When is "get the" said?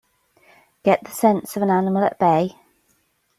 0.81-1.11